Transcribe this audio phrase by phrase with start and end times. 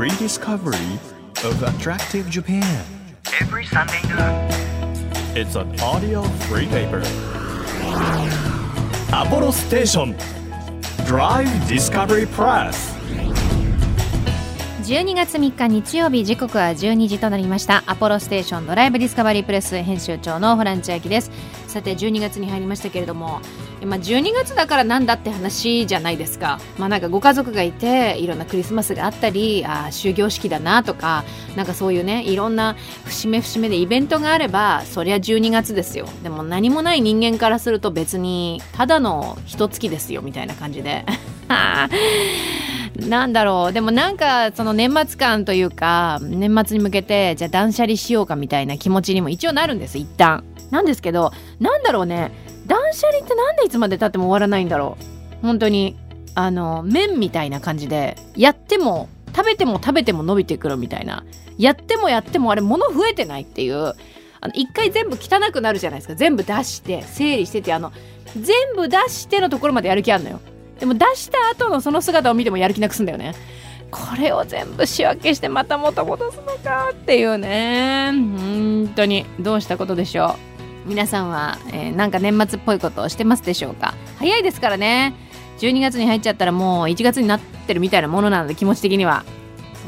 [0.00, 0.98] rediscovery
[1.44, 2.64] of attractive Japan.
[3.38, 4.48] Every Sunday noon.
[5.36, 7.02] It's an audio free paper.
[9.12, 10.16] Apollo Station
[11.04, 12.96] Drive Discovery Press.
[14.84, 21.30] 12月3日日曜日時刻は12時となりましたアポロステーションドライブディスカバリープレス編集長のホラン千秋です
[21.68, 23.40] さて12月に入りましたけれども
[23.86, 31.24] まあ、12月だからなんだって話じゃないですか、まあ、なんかご家族がいていろんなクリスマスがあったりあ終業式だなとか
[31.56, 36.06] なんかそういうねいろんな節目節目でイベントがあればそりゃ12月ですよ。
[36.22, 41.04] でも何もない人間からすると別にただの一月ですよみたいな感じで。
[43.08, 43.72] なんだろう。
[43.72, 50.44] でもなんかその年末感というか年末に向けてじゃあ断捨離しようかみたいな気持ちにも一応なるんです一旦。
[50.70, 52.32] なんですけどなんだろうね。
[52.70, 54.96] 断捨離ってなんでいつまでたっても終わらないんだろ
[55.42, 55.46] う。
[55.46, 55.96] 本当に
[56.36, 61.24] あの麺みたいな感じでやっても食べても食べても伸びてくるみたいな。
[61.58, 63.94] やってもやってもあれ物増えてないっていう。
[64.42, 66.14] あの一回全部汚くなるじゃないですか。
[66.14, 67.92] 全部出して整理しててあの
[68.40, 70.40] 全部出してのところまでやる気あるのよ。
[70.78, 73.34] でも出した後のその姿を見てもやる気なくすんだよね。
[73.90, 78.12] これを全部仕分けしてまた元戻すのかっていうね。
[78.12, 79.26] 本当に。
[79.40, 80.59] どうしたことでしょう。
[80.90, 83.94] 皆さんは、えー、なんか年末っぽいことをしてますでしょうか？
[84.18, 85.14] 早いですからね。
[85.58, 89.24] 12月に入っちゃったらもう1月になってるみたいなものなので気持ち的には。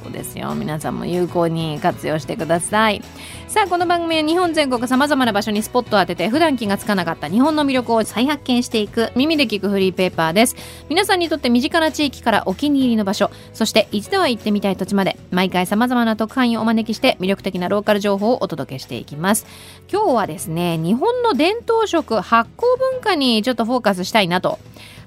[0.03, 0.55] そうですよ。
[0.55, 3.03] 皆さんも有効に活用してください。
[3.47, 10.57] さあこの番組は日本全国さまざまな場所にスポットを当てて普段気がつかなかった日本の魅力を再発見していく耳で聞くフリーペーパーです。
[10.89, 19.47] 皆さんにとって身近な地域からお気に入りの場所そして一度は行ってみたい土地まで毎回さまざまな特派員をお招きして魅力的なローカル情報をお届けしていきます。
[19.91, 24.59] 今日はですね日本の伝統食発酵文化にちょっとフォーカスしたいなと。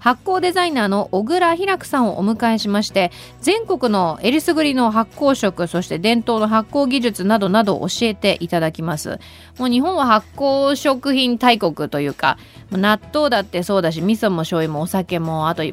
[0.05, 3.11] 発酵デザイナーの小倉ひらくさんをお迎えしまして
[3.41, 9.19] 全国のえりすぐりの発酵食そして伝統の発酵技術などなどを教えていただきます。
[9.57, 12.37] もう日本は発酵食品大国というか
[12.69, 15.63] 納豆だってそうだし味噌も醤油もお酒もあと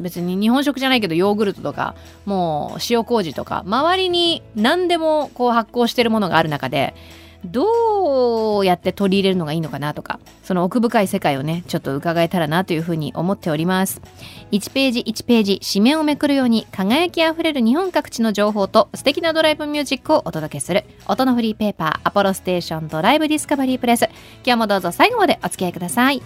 [0.00, 6.96] 別に日本食じゃないけどヨーグルトとかもう塩麹とか周りに何でもこう発酵してるものがある中で
[7.44, 14.02] どうやって取り入れるのがいいのかなとかその奥深い世界をねちょっと伺えたらなというふうに思っております。
[14.52, 24.08] 1ページ1ページ紙面をめくるように輝きあふれる日本各地の情報と素敵なドライブミュージックをお届けする音のフリーペーパーアポロステーションドライブディスカバリープレス。
[24.44, 26.22] 今日もどうぞ最後までお付き合いください。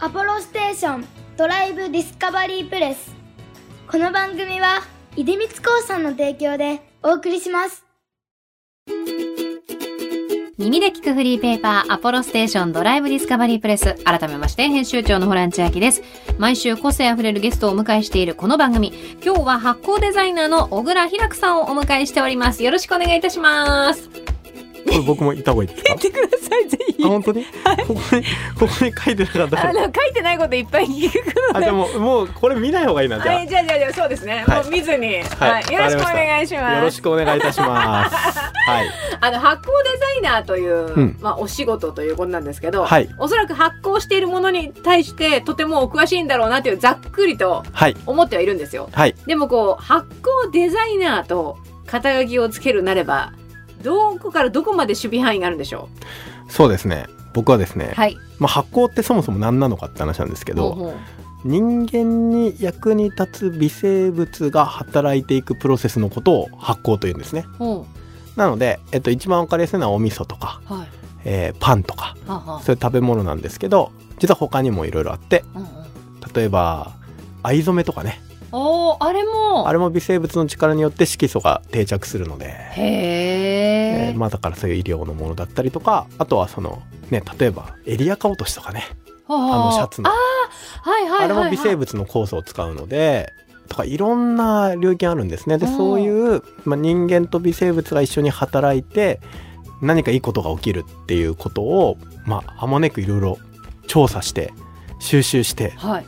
[0.00, 1.06] アポロステーション
[1.36, 3.14] ドライブディスカバリープレス。
[3.90, 4.82] この番組は
[5.16, 7.83] 出光興産の提供でお送りします。
[10.56, 13.94] 耳で聞くフリーペーパーアポロステーションドライブディスカバリープレス。
[14.04, 16.02] 改めまして編集長のホラン千秋です。
[16.38, 18.92] 毎週個性あふれるゲストをお迎えしているこの番組。
[19.24, 22.62] 今日は発酵デザイナーの小倉ひらくさんをお迎えしております。
[22.62, 24.08] よろしくお願いいたします。
[24.84, 25.88] これ僕もいた方がいいですか？
[25.88, 27.02] 言ってくださいぜひ。
[27.02, 28.22] 本当に、はい、ここに
[28.60, 31.14] ここに書いてなかったあの書いてないこといっぱい聞く
[31.52, 36.76] のであでももうこれ見ない方がいいなじゃあ、はい、じゃあじゃあそうですね、はい、もう見ずに、はい、よろしくお願いします。
[36.76, 38.14] よろしくお願いいたします。
[38.38, 38.86] はい。
[39.20, 39.93] あの発酵デ
[40.24, 47.62] ナーという、うん、まあお仕事ということなんですけど、はい、おそらく発酵しているものに対してとてもお詳しいんだろうなというざっくりと
[48.06, 53.32] 思ってはいるんですよ、はい、でもこう発酵デザイナーと肩書きをつけるなれば
[53.82, 55.88] どこからどこまで守備範囲があるんでしょ
[56.48, 56.52] う？
[56.52, 57.06] そうですね。
[57.34, 60.94] 僕はですね、はい、まあ、発酵ってそもそも何なのかって話なんですけど、ほうほう。
[61.44, 67.44] 人間に役に立つ微生物が働いていくプロセスのことを発酵というんですね。
[68.36, 70.88] なので、えっと、一番分かりやすいのはお味噌とか、はい、
[71.24, 75.68] えー、パンとか、ははそういう食べ物なんですけど実は他にもいろいろあって、うんうん、
[76.34, 76.92] 例えば
[77.42, 78.20] 藍染めとかね。
[78.56, 79.68] おあれも。
[79.68, 82.46] あれも微生物の力によって色素が定着するので。
[82.46, 88.84] へえー、まあだからそういう医療のものだったりとかあとはそのね例えばエリアカ落としとかね。
[89.26, 90.10] あのシャツの。
[90.10, 90.14] あ,、
[90.82, 93.32] はいはい、あれも微生物の酵素を使うので
[93.74, 95.58] とかいろんな領域あるんですね。
[95.58, 99.20] でそういう、まあ、人間と微生物が一緒に働いて
[99.82, 103.38] 何かいいことが起きるっていうことをまああまねくいろいろ
[103.88, 104.52] 調査して
[105.00, 106.06] 収集して、はい、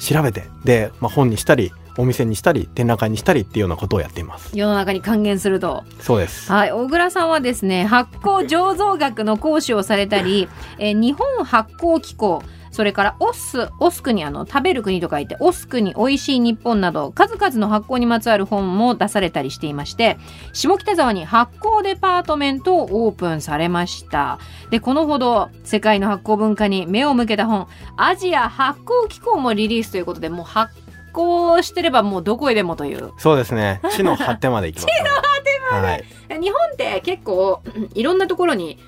[0.00, 4.50] 調べてで、まあ、本にしたりお店にしたり展覧会にしたりっていうようなことをやっています。
[4.52, 5.84] 世の中に還元すると。
[6.00, 6.50] そうです。
[6.50, 6.72] はい。
[6.72, 10.48] 小倉さんはですね発酵醸造学の講師をされたり
[10.78, 12.42] え日本発酵機構
[12.74, 20.18] それからオス、オスクにあの食べる国と書いて、オスクに美味しい日本など、数々の発酵にまつわる本も出されたりしていまして、
[20.52, 24.40] 下北沢に発酵デパートメントをオープンされました。
[24.70, 30.74] で、このほど世界の発酵文化に目を向けた本、アジア発酵機構もリリースということで、もう発
[31.12, 33.12] 酵してればもうどこへでもという。
[33.18, 33.80] そうですね。
[33.92, 37.62] 地の果てまで行きます、ね、 地の果てまで、はい、日本って結構
[37.94, 38.80] いろんなところに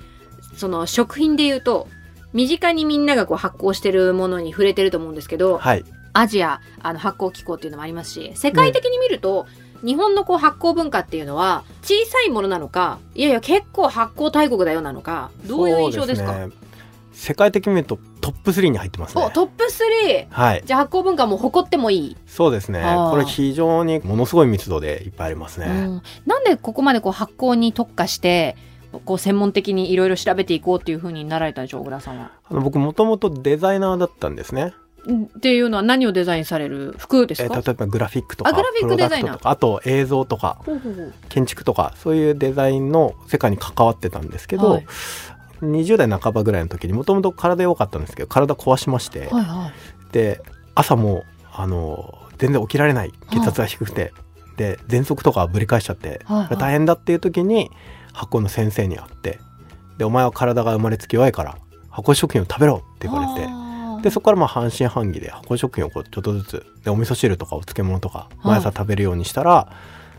[0.57, 1.87] その食品で言うと
[2.33, 5.83] 身近にみんながこう発酵してるものに触れてると思うんですけど、はい、
[6.13, 9.45] アジアあの発酵機構っていうのもありますし世界的に見ると、
[9.81, 16.49] ね、日本のこう発酵文化っていうのは小さいものなのかいやいや結構発酵大国だよなのかどういう印象ですか？
[17.13, 19.31] 世界的に見るとトップ3に入ってますね。
[19.33, 20.27] トップ 3!
[20.29, 20.63] はい。
[20.63, 22.17] じゃあ発酵文化も誇ってもいい？
[22.27, 22.83] そうですね。
[23.09, 25.65] これ非常にものすごい密度でいっぱいありますね。
[25.65, 28.55] うん、なんでここまでこう発酵に特化して
[29.05, 32.31] こう専門的にいろいろ調べていこうっていうふうになられたんでしょう小倉さんは。
[32.49, 34.73] あの僕もともとデザイナーだったんですね。
[35.09, 39.39] っていうのは何をデザインされる服ですか、えー、例えばグラフィックとかグラフィックデザイナー。
[39.49, 40.59] あと映像とか
[41.29, 44.85] 建築とかそういうデザインの世界に関わってたんですけど、はい、
[45.61, 49.71] 20代半ばぐらいの時にもともと体良かったんですけど体壊しまして、はいは
[50.09, 50.41] い、で
[50.75, 51.23] 朝も
[51.53, 54.11] あの全然起きられない血圧が低くて、はい、
[54.57, 57.71] で喘息とかぶり返しちゃって、はいはい、大変だっていう時に
[58.11, 59.39] 発酵の先生に会って
[59.97, 61.57] でお前は体が生まれつき弱いから
[61.89, 69.73] 発酵食品を食べろって言われてでそこからまあ半信半疑で発酵食品をこうちょっとずつでお味噌汁とかお漬物とか毎朝食べるようにしたら、は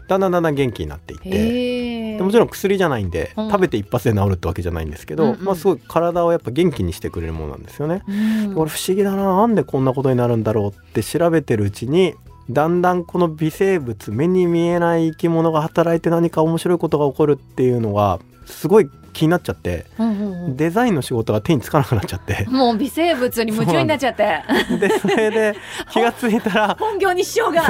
[0.05, 8.03] い、だんだんだんだん元気になっていってでもちろん薬じゃないんで、うん、食べて一発で治るってわけじゃないんですけど、うんうん、まあ、すごい体をやっぱ元気にしてくれるものなんですよね。
[8.09, 8.13] う
[8.49, 12.15] ん、これ不思議だななんでこんなことになるんだろうって調べてるうちに
[12.51, 22.47] だんだんこの微生物目に見えない生き物が働いて何か面白いことが起こるっていうのがすごい気になっちゃって、うんうんうん、デザインの仕事が手につかなくなっちゃって。
[22.49, 24.43] もう微生物に夢中になっちゃって。
[24.79, 25.57] でそれで
[25.91, 27.63] 気が付いたら 本業にしようが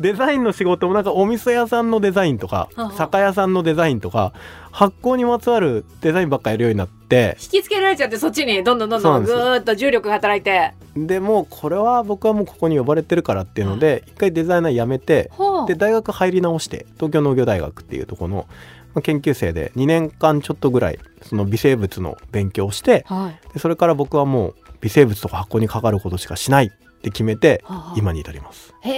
[0.00, 4.32] デザインの仕事もなんかお味噌屋さんのデザインとか酒屋さんのデザインとか
[4.72, 7.36] 発酵にまつわるデザインばっかやるようになって。
[7.40, 8.64] 引きつけられちゃってそっちに。
[8.64, 15.30] どんどんどんどんぐーっと重力が働いてでもうこれは僕はもうここに呼ばれてるからっていうので一回デザイナー辞めて
[15.66, 18.46] で大学入り直して東京農業大学っていうところ
[18.94, 26.70] の研究生で2年間ちょっとぐらいその微生物の勉強をして、はい、でそれから僕はもう微生物とか発酵にかかることしかしないっ
[27.02, 27.62] て決めて
[27.94, 28.74] 今に至ります。
[28.80, 28.90] へ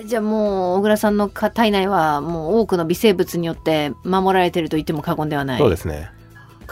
[0.00, 5.58] えじゃあもう小倉さんの体内はもう多くの微生物によって守られてると言っても過言ではない。
[5.58, 6.10] そうですね。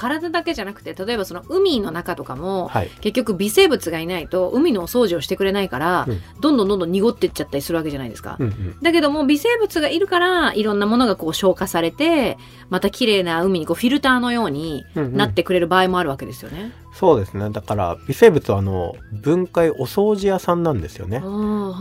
[0.00, 12.38] 体だけじゃなくて例えばその海の中とかも、はい、結局微生物がいないと海のお掃除をしてくれないから、うん、どんどんどんどん濁ってっちゃったりするわけじゃないですか、うんうん、だけども微生物がいるからいろんなものがこう消化されて
[12.70, 17.48] また綺麗な海にこうフィルターのようになってくれる場合もあるわけですよね、うんうんそうですね。
[17.50, 21.22] だから微生物はあの分解お掃除屋さんなんですよね。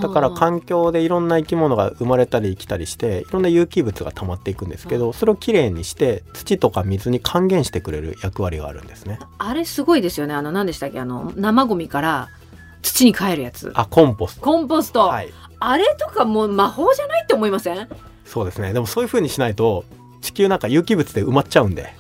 [0.02, 9.20] だから環境でいろんな生き物が生まれたり生きたりしていろんな有機物が溜まっていくんですけどそれをきれいにして土とか水に還元してくれる役割があるんですね。
[9.40, 10.34] あれすごいですよね。
[10.34, 11.00] あの何でしたっけ？
[11.00, 12.30] あの生ゴミから
[12.82, 13.72] 土に帰るやつ。
[13.76, 14.42] あコンポスト。
[14.42, 15.30] コンポスト、はい、
[15.60, 17.90] あれとかもう魔法じゃないって思いません？
[18.24, 18.72] そうですね。
[18.72, 19.84] でもそういうふうにしないと
[20.22, 21.94] 地球なんか有機物で埋まっちゃうんで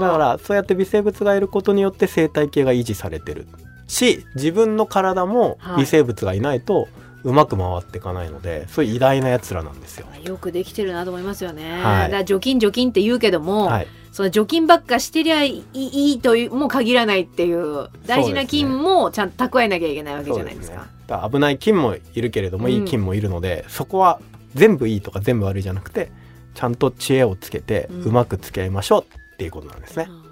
[0.00, 3.46] だからそうやって微生物がいることによって生態系が維持されてる
[3.86, 6.88] し自分の体も微生物がいないと
[7.22, 10.06] うまく回っていかないので、そういう偉大なやつらなんですよ。
[10.24, 11.82] よくできてるなと思いますよね。
[11.82, 20.88] はい、だ除菌除菌って言うけども、はい、その除菌ばっかしてりゃいいというも限らないっていう大事な菌もちゃんと蓄えなきゃいけないわけじゃないですか。
[21.06, 24.18] すね、危ない菌もいるけれども、いい菌もいるので、そこは
[24.54, 26.10] 全部いいとか全部悪いじゃなくて
[26.54, 30.06] ちゃんと知恵をつけてうまく付き合いましょうっていうことなんですね。
[30.06, 30.22] うん、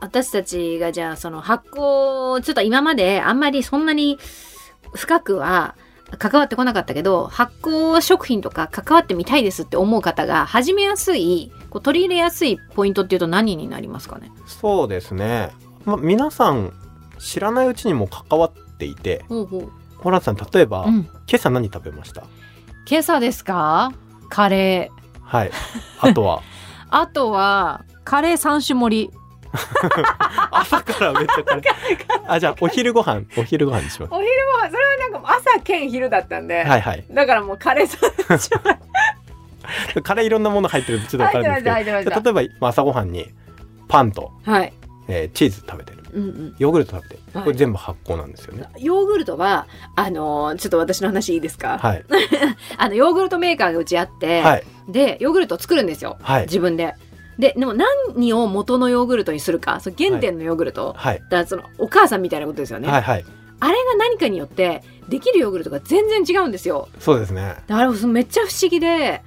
[0.00, 4.18] 私たちがじゃあその発酵ちょっと今まであんまりそんなに
[4.92, 5.76] 深くは
[6.18, 14.32] 関わってこなかったけど発酵食品とか関わってみたいですって思う方が始めやすいこう取り入れやすいポイントっていうと何になりますかね？
[14.46, 15.52] そうですね、
[15.84, 16.72] ま、皆さん
[17.20, 20.94] 知らないうちにも関わっていてホランさん例えば、うん、
[21.28, 22.24] 今朝何食べました？
[22.90, 23.92] 今朝ですか？
[24.28, 25.20] カレー。
[25.22, 25.50] はい。
[26.00, 26.42] あとは？
[26.90, 29.10] あとは、カレー三種盛り。
[30.50, 31.64] 朝からめっちゃカレー。
[32.26, 34.14] あ、じゃあお昼ご飯、お昼ご飯にします。
[34.14, 36.64] お昼ご飯、それはなんか朝兼昼だったんで。
[36.64, 37.04] はいはい。
[37.10, 40.02] だからもうカレー三種盛り。
[40.02, 43.26] カレーいろんなもの入ってるちょっと分かるんですけど例えば朝ごはんに
[43.88, 44.72] パンと、はい
[45.08, 52.04] えー、チーズ食べてる、うんうん、ヨーグルト食べてる、これ全部発酵なんですよね、ヨーグルトはあのー、ちょっと私の話いいですか、はい、
[52.76, 56.94] あのヨーグルトメーカーがうちあって、はい、でヨーグルトを作るんですよ、はい、自分で。
[57.38, 63.24] ででも何を元のヨーグルトにするかその原点のヨーグルト、はい、だそのお母さんみたいなことですよね、はいはい、
[63.60, 66.88] あれが何かによってできるヨーグルトが全然違うんですよ。
[66.98, 67.56] そうですね。
[67.66, 69.22] だからめっちゃ不思議で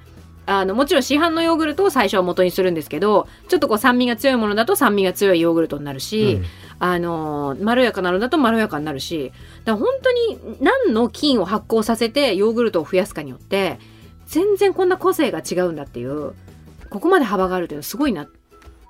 [0.46, 6.44] あのもちろん市販のヨーグルトを最初は元にするんですけどちょっとこう酸味が強いものだと酸味が強いヨーグルトになるし、うん、
[6.78, 9.30] あのまろやかなのだとまろやかになるし
[9.64, 13.78] だから本当に何の菌を発酵させてヨーグルトを増やすかによって
[14.26, 16.32] 全然こんな個性が違うんだっていう
[16.90, 18.26] ここまで幅があるというのはすごいなっ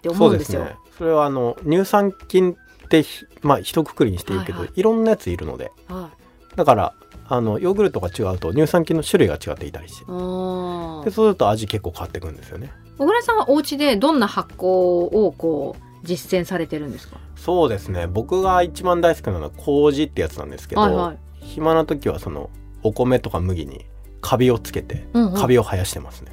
[0.03, 0.61] て思うんですよ。
[0.63, 3.05] そ、ね、それはあの乳酸菌って
[3.43, 6.11] まあ一括りにしていいけど、はいはい、いろんなやついるので、は
[6.53, 6.95] い、だから
[7.29, 10.05] あのヨーグルトが違うと乳酸菌の種類が違っていたりして。
[10.05, 12.73] でそうすると味結構変わってくるんですよね。
[12.99, 17.19] 小倉さんはお家でどんな発酵をこう実践されてるんですか？
[17.37, 18.07] そうですね。
[18.07, 22.51] 僕が一番大好きなのは麹ってやつなんですけど、はいはい、暇な時はその
[22.83, 23.85] お米とか麦に
[24.21, 26.33] カビをつけて、うんうん、カビを生やしてますね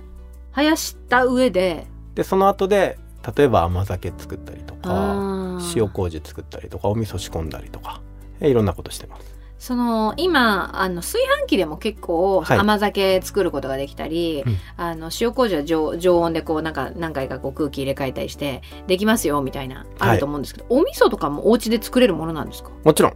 [0.55, 2.97] 生やした上ででその後で
[3.35, 8.01] 例えば甘酒作ったりとか塩麹作ったりとかお味噌仕込んだりとか
[8.39, 9.35] いろんなことしてます。
[9.57, 22.69] その今あの炊飯器でも結構甘酒作ることができたり、はい、あの塩麹は常常温でこうなんか何回かこう空気入れ替えたりしてできますよみたいなあると思うんですけど、はい、お味噌とかもお家で作れるものなんですか？
[22.83, 23.13] もちろん。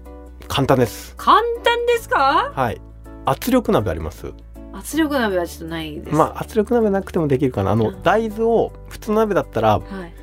[0.47, 1.13] 簡単です。
[1.17, 2.51] 簡単ですか？
[2.55, 2.81] はい。
[3.25, 4.33] 圧力鍋あります
[4.79, 6.15] 圧力鍋はちょっとないです。
[6.15, 7.71] まあ圧力鍋なくてもできるかな。
[7.71, 10.13] あの、大豆を普通の鍋だったら、はい、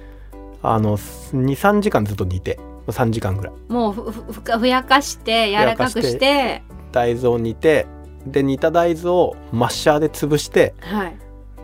[0.63, 2.59] あの23時間ずっと煮て
[2.89, 3.55] 3時間ぐらい。
[3.69, 7.87] もうふふふやかして柔らかくして大豆を煮て
[8.27, 11.17] で煮た大豆をマッシャーで潰して、はい、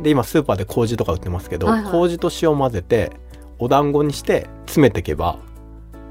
[0.02, 3.10] で今スーパーで麹とか売ってますけど、はいはい、麹と塩混ぜて
[3.58, 5.38] お団子にして詰めていけば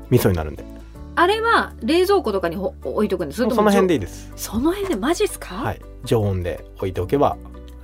[0.09, 0.65] 味噌になるんで
[1.21, 3.43] あれは冷蔵庫とかに置いとくんです。
[3.43, 4.31] その辺でいいです。
[4.35, 5.53] その辺でマジっすか？
[5.53, 5.81] はい。
[6.03, 7.37] 常温で置いておけば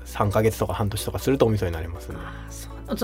[0.05, 2.17] 3か月とか半年とかするとお味噌になりますね。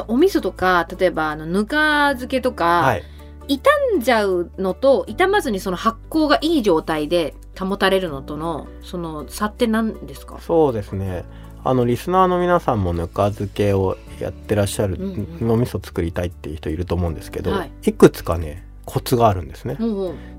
[0.07, 3.03] お味噌とか例えばあのぬか漬けとか、はい、
[3.47, 3.61] 傷
[3.95, 10.39] んじゃうのと傷まずにその発酵がいい状態で保たれるのとのその差って何ですか？
[10.39, 11.25] そうですね。
[11.63, 19.77] あのリスナーの皆さんもぬか漬けをやってらっしゃる、うんうん、お味噌作りたいっていう人いると思うんですけど、はい、いくつかねコツがあるんですね、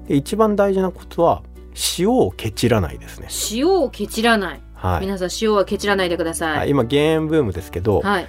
[0.06, 1.42] で一番大事なコツは
[1.98, 3.28] 塩をケチらないですね。
[3.50, 8.28] 塩をケチらない、はい、皆さん塩はケチらないでください、はい、今減塩ブームですけど、はい、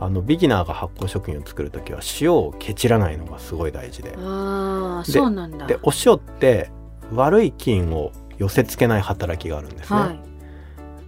[0.00, 4.14] あのビギナーが発酵食品を作る時は塩をケチらないのがすごい大事で。
[4.16, 5.66] あそうなんだ。
[5.66, 6.70] でお塩って
[7.12, 10.20] 悪い菌を寄せ付けない働きがあるんですね、はい、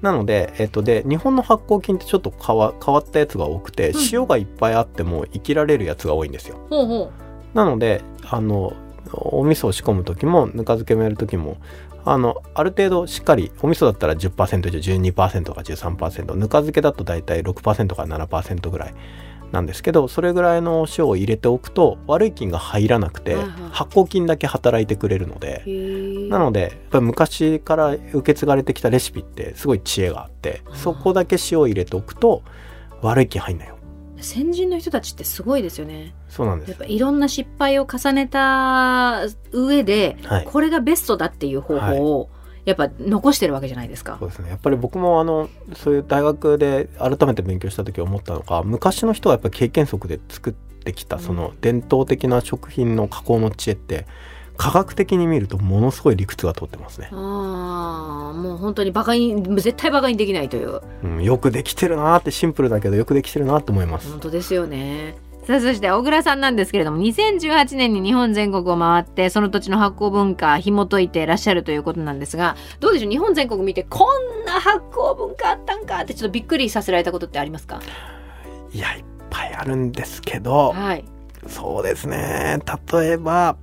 [0.01, 7.28] なので,、えっと、で日本の発酵菌ってちょっと変わ変わったやつが多くて、うん、塩がいっぱいあっても生きられるやつが多いんですよ、ほうほう
[7.59, 8.73] なのであの
[9.13, 11.57] お味噌を仕込む時もぬか漬けもやる時も
[12.05, 18.95] あのある程度しっかりお味噌だったら10%以上12%か13%ぬか漬けだと大体6%から7%ぐらい
[19.51, 23.35] なんですけどそれぐらいの塩を入れておくと悪い菌が入らなくて、
[23.73, 25.65] 発酵菌だけ働いてくれるので。
[26.29, 32.43] なのでやっぱり昔から受け継がれてきたレシピってすごい知恵があってそこだけ塩を入れておくと
[33.01, 33.78] 悪い菌入んないよ
[34.21, 36.15] 先人の人たちってすごいですよね。
[36.29, 36.71] そうなんです。
[36.71, 39.23] やっぱいろんな失敗を重ねた
[39.53, 42.29] 上で、はい、これがベストだっていう方法を、はい、
[42.67, 44.17] やっぱ残してるわけじゃないですか。
[44.19, 44.51] そうですね。
[44.51, 54.07] やっぱり僕もあのそういう大学で改めて勉強した時思ったのが、昔の人はやっぱり経験則で作ってきたその伝統的な食品の加工の知恵って。
[54.59, 57.09] 科学的に見るとものすごい理屈が通ってますね。
[57.13, 61.23] ああ、もう本当にバカに絶対バカにできないという、うん。
[61.23, 64.11] よくできてるなってシンプルだけどよくできてるなって思います。
[64.11, 65.17] 本当ですよね。
[65.47, 73.11] さあそして小倉さんなんですけれども2018年に日本全国を回ってその土地の発酵文化紐解いていらっしゃるということなんですがどうでしょう？
[73.11, 77.81] 日本全国見てこんな発酵文化あったんかってちょっとびっくりさせられたことってありますか？
[78.75, 81.05] いやいっぱいあるんですけど、はい、
[81.47, 82.59] そうですね
[82.93, 83.57] 例えば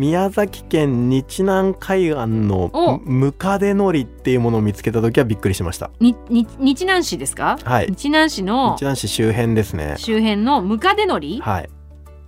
[0.00, 5.90] 宮崎県日南海岸のムカデのりっていうものを見つけた時はびっくりしました。
[6.00, 7.58] にに日南市ですか？
[7.62, 7.86] はい。
[7.88, 9.96] 日南市の日南市周辺ですね。
[9.98, 11.42] 周辺のムカデのり？
[11.42, 11.68] はい。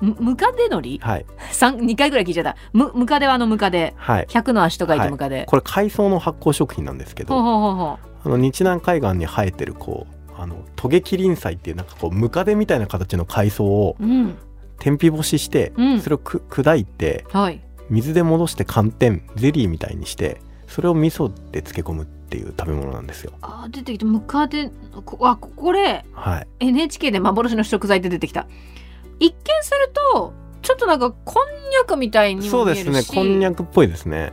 [0.03, 1.01] ムカデのり？
[1.03, 1.25] はい。
[1.51, 2.57] 2回ぐらい聞いちゃった。
[2.75, 8.27] ムムカデはあのムカデ、はい、100の足と書いてムカデ、はい、これ海藻の発酵食品なんですけどほうほうほう。
[8.27, 14.37] あの日南海岸に生えてるこうあのトゲキリン菜っていうなんかこうムカデみたいな形の海藻を、うん
[14.83, 23.33] 天日干しして、うん、それをく砕いて、はい、水で戻して寒天ゼリーみたいにしてそれを味噌で漬け込むっていう食べ物なんですよ。
[23.43, 24.07] あ出てきた。
[24.07, 24.73] ムカデ
[25.21, 28.49] あこれ、はい、NHK で幻の食材って出てきた。
[29.21, 33.03] 一見するとちょっとなんかこんにゃくみたいにそうですね。
[33.05, 34.33] こんにゃくっぽいですね。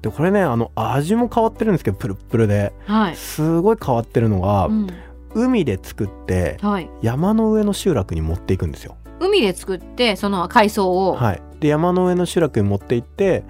[0.00, 4.86] でこれねあの味も変わってるんですけどプルプルで、はい、すごい変わってるのが、うん、
[5.34, 8.96] 海で作って、はい、山の上の集落に持っていくんですよ。
[9.26, 13.44] 海で作ってその海藻を、はい、で山の上の集落に持って行って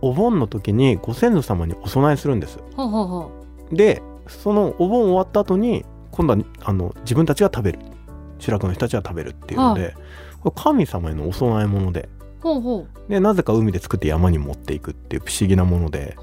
[0.00, 2.58] お盆の時にご先祖様にお供えするんです。
[2.76, 3.30] ほうほうほ
[3.72, 3.74] う。
[3.74, 7.78] でそのお盆終わった後に今度はあの自分たちが食べる。
[8.38, 9.94] 集落の人たちが食べるっていうので、
[10.40, 12.08] これ神様へのお供え物で。
[12.40, 13.10] ほうほう。
[13.10, 16.16] でなぜか海で作って山に持っていくっていう不思議なもので、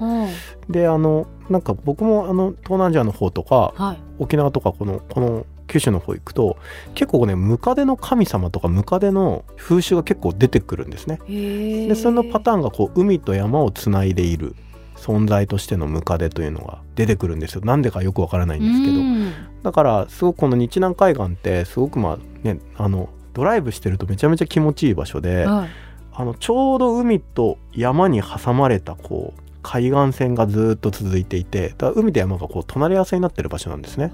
[0.68, 6.56] であのなんか僕もあの東南アジアの方とか、はい、沖縄とかこのこの九州の方行くと
[6.94, 11.18] 結構ねムカデの神様とかムカデの風習が結構出てくるんですね。
[11.26, 14.54] でそのパターンがこう海と山をつないでいる
[14.96, 17.62] 存在としてのムカデというのが出てくるんですよ。
[17.64, 19.42] なんでかよくわからないんですけど。
[19.62, 25.68] だからすごくこの日南海岸ってすごくまあねあのドライブしてるとめちゃめちゃ気持ちいい場所で、はい、
[26.12, 34.12] あのちょうど海と山に挟まれたこう海岸線がずっと続いていてだ海と山がこう隣り合わせになってる場所なんですね。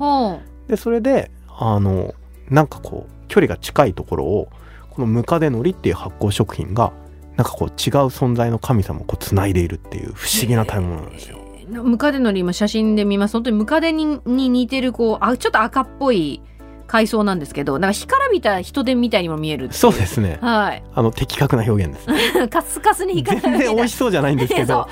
[0.68, 2.14] でそれであの
[2.48, 4.48] なんかこう距離が近いところを
[4.90, 6.92] このムカデのりっていう発酵食品が
[7.36, 7.74] なんかこう違う
[8.06, 11.38] 存在の神様をこう繋いでいるっていう不思議な食べ物なんですよ。
[11.68, 13.32] ムカデのり今写真で見ます。
[13.32, 16.40] 本当にムカデにに似てるこうあちょっと赤っぽい
[16.86, 20.38] 海藻なんですけどなんか干からびた人手みたいにも見えるそうですね。
[20.40, 20.82] はい。
[20.94, 22.10] あの的確な表現です、
[22.40, 24.88] ね、 カスカスに干からび全然美味しそうじゃないんですけど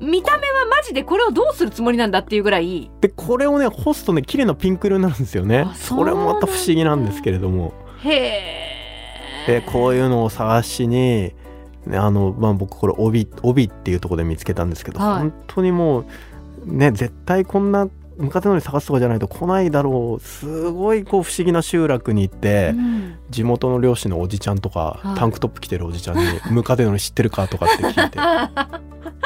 [0.00, 2.90] 見た目はマジでこれをどうするつもりなんだっていうぐらい。
[3.00, 5.66] でこれをね干すとね綺麗なピンク色になるんですよね。
[5.74, 7.74] それもまた不思議なんですけれども。
[8.02, 8.68] へえ
[9.48, 11.32] でこういうのを探しに
[11.90, 16.06] あの、まあ、僕これ帯帯っていうところで見つけたんですけど、はい、本当にもう
[16.66, 17.88] ね絶対こんな
[18.18, 20.22] ムカデのり探すとかじゃないと来ないだろう。
[20.22, 28.18] すごいこう不思議な集落に行って、うん、地元の漁師のおじちゃんとか、はい、タンクトップ着てるおじちゃんに「ムカデのり知ってるか?」とかって聞いて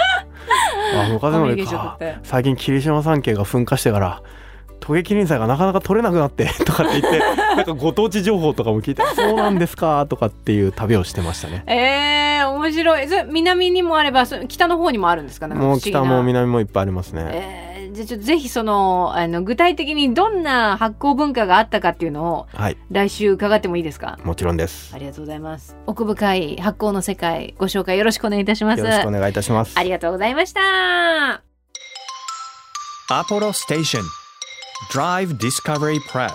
[0.95, 4.23] あのりか最近霧島山系が噴火してから
[4.81, 7.19] トゲキリン菜がなかなか取れなくなって とかって言って
[7.57, 11.63] なんかご当地情報とかも聞いて そうなんですかとかっていう旅をしてましたね。
[11.69, 13.07] えー、面白い。
[13.31, 15.47] 南にもあれば北の方にもあるんですか？
[15.47, 15.55] ね。
[15.55, 17.23] もう北も南もいっぱいありますね。
[17.29, 24.19] えーじゃちょっとぜひそのあの具体的にどんな発酵文化があったかっていうのを、はい、来週伺ってもいいですか？
[24.25, 24.95] もちろんです。
[24.95, 25.77] ありがとうございます。
[25.87, 28.81] 奥深い発酵の世界ご紹介よろしくお願いいたします。
[28.81, 29.79] よろしくお願いいたします。
[29.79, 31.43] ありがとうございました。
[33.11, 34.05] アポロステーション
[34.91, 36.33] Drive Discovery Press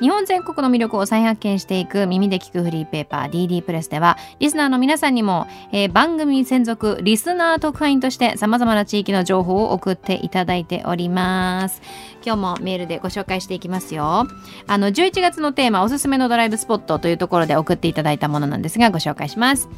[0.00, 11.82] 日本全国の魅力を再発見していく耳で聞くフリーペーパー DD プレスではリスナーの皆さんにも、えー、番組専属リスナー特派員として様々な地域の情報を送っていただいております。
[12.24, 14.26] 今日もメールでご紹介していきますよ。
[14.66, 19.68] あの11月のテーマおすすめのドライブスポットというところで送っていただいたものなんですがご紹介します。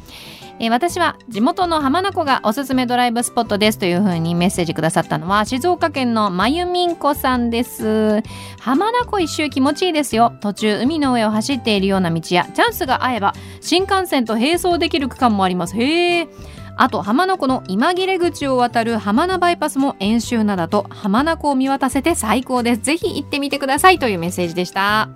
[0.59, 8.21] えー、私は地元の浜名湖がおすすめドライブスポットですというふうにメッセージくださったのは静岡県のまゆみんこさんです。
[8.59, 10.12] 浜名湖一周気持ちいいです。
[10.15, 10.33] よ。
[10.41, 15.75] 途中海の上を走っているような道やチャンスが合えば新幹線と並走できる区間もあります。
[15.75, 16.27] へえ
[16.75, 22.81] あと浜名湖の今切れ口を渡る浜名バイパスも演習なだと浜名湖を見渡せて最高です。
[22.81, 25.09] ぜひ行ってみてくださいというメッセージでした。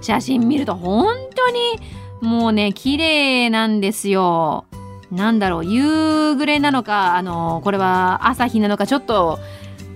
[0.00, 1.80] 写真見ると本当に
[2.20, 4.64] もうね綺麗なんですよ。
[5.10, 9.38] なんだろう夕暮れなのかあのこれは朝日なのかちょっと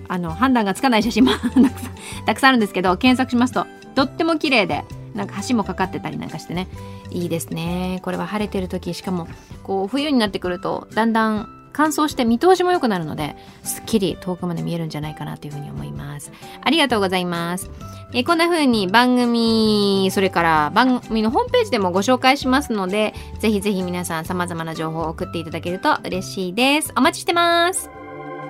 [0.08, 1.32] あの判断がつかない写真も
[2.26, 6.68] たくさんあるんですけど検索しますととっても綺麗でなんか橋もかかってたりなんかしてね。
[7.10, 8.00] いいですね。
[8.02, 9.26] これは晴れてる時しかも
[9.62, 16.32] こう冬になってくるとだんだん乾燥して見通しも良くなるのですっきり遠くまで見えるんじゃないかなというふうに思います。
[16.62, 17.70] ありがとうございます。
[18.12, 26.92] えこんな風に番組それから番組のホームページでもご紹介しますのでぜひぜひ皆さん様々な情報を送っていただけると嬉しいです。
[26.96, 27.90] お待ちしてます。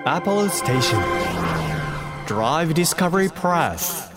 [0.05, 0.97] Apple Station.
[2.27, 4.16] Drive Discovery Press.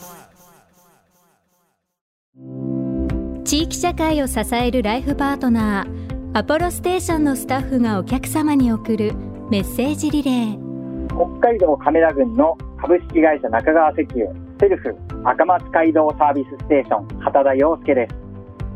[3.44, 9.12] 地域社会を支えるライフパートナーアポロステーションのスタッフがお客様に送る
[9.50, 11.06] メッセージリレー。
[11.08, 18.14] 北海道亀田郡の株式会社中川石油セルフ赤松街道サービスステーション畑田洋介です。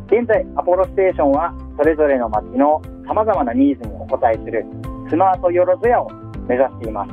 [0.06, 4.64] 現在アポロステーションはそれぞれの町のさまざまなニーズにお応えする
[5.08, 6.10] スマートよろずやを
[6.48, 7.12] 目指しています。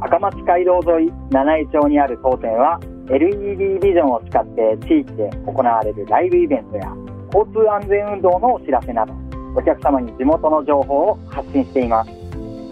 [0.00, 6.92] 赤松街道沿い七井町にある当店は LED ビジョンを使って地域で行われるライブイベントや
[7.34, 9.14] 交通安全運動のお知らせなど
[9.56, 12.10] お客様に地元の情報を発信しています。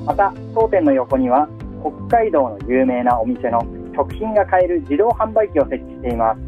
[0.07, 1.49] また当店の横には
[2.09, 3.61] 北海道の有名なお店の
[3.95, 6.41] 食品が買える自動販売機を設置しています。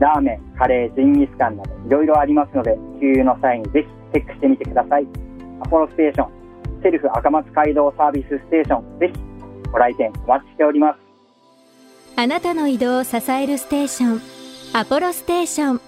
[0.00, 5.06] ラーメン、カレー、ジンギスカンなどいろいろありますので給油の際にぜひチェックしてみてください。
[5.60, 9.20] アポロステーションセルフ赤松街道サービスステーションぜひ
[9.70, 11.03] ご来店お待ちしております。
[12.16, 14.22] あなたの移動を支えるステーション
[14.72, 15.80] アポロステーション。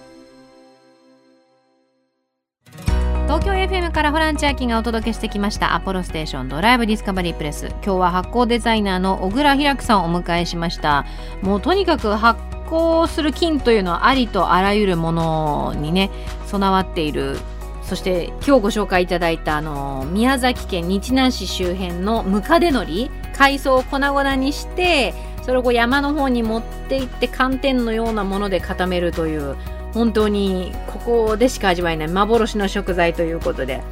[3.26, 6.48] 東京 FM からホランチャーキがお届けしてきましたアポロステーション。
[6.48, 7.66] ドライブディスカバリープレス。
[7.66, 11.06] 今日は発酵デザイナーの小倉ひらくさんをお迎えしました。
[11.42, 16.10] もうとにかく発酵する菌というのはありとあらゆるものにね
[16.46, 17.38] 備わっている。
[17.84, 25.14] そして今日ご紹介いただいたあの宮崎県日南市周辺のムカデのり海藻を粉々にして
[25.46, 29.56] それを山の方に持っていって寒天のようなもので固めるという
[29.94, 33.82] 本当にここでしか味わえない幻の食材ということで。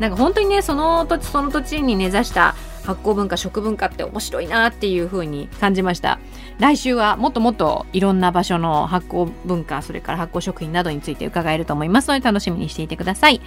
[0.00, 6.18] なんか本当にねその土地その土地に根ざした発酵文化食文化って面白いなっていう風に感じました。
[6.58, 13.40] 来週はもっともっといろんな場所の発酵文化それから発酵食品などについて伺えると思いますので楽しみにしていてください。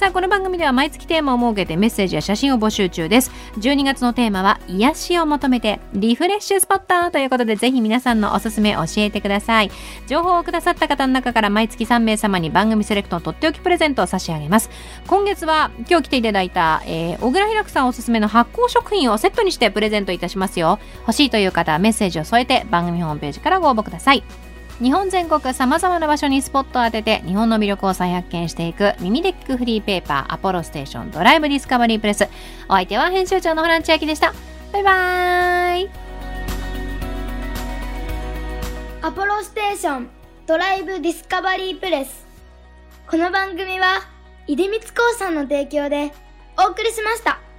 [0.00, 3.30] さあこの番組では毎月テーマを設けてメッセージや写真を募集中です。
[3.58, 9.70] 12月のテーマは癒しを求めてリフレッシュスポットということでぜひ皆さんのおすすめ教えてください。
[10.06, 14.70] 情報をくださった方の中から毎月3名様に番組セレクトのとっておきプレゼントを差し上げます。
[15.06, 20.78] 今月は今日来ていただいた、えー、小倉ひさんおすすめの発酵食品をセットにしてプレゼントいたしますよ。
[21.00, 24.24] 欲しいという方はメッセージを添えて番組ホームページからご応募ください。
[24.82, 32.24] 日本全国さまざまな場所にスポットを当てて日本の魅力を再発見していく耳で聞くフリーペーパーアポロステーションドライブディスカバリープレス。
[32.66, 34.32] お相手は編集長のホラン千秋でした。
[34.72, 35.90] バイバーイ。
[39.02, 40.08] アポロステーション
[40.46, 42.26] ドライブディスカバリープレス。
[43.06, 44.00] この番組は
[44.46, 46.10] 出光興産の提供で
[46.58, 47.49] お送りしました。